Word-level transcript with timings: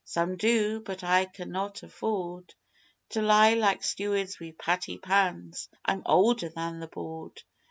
Some 0.03 0.35
do; 0.35 0.79
but 0.79 1.03
I 1.03 1.25
can 1.25 1.51
not 1.51 1.83
afford 1.83 2.55
To 3.09 3.21
lie 3.21 3.53
like 3.53 3.83
stewards 3.83 4.39
wi' 4.39 4.55
patty 4.57 4.97
pans. 4.97 5.69
I'm 5.85 6.01
older 6.07 6.49
than 6.49 6.79
the 6.79 6.87
Board. 6.87 7.43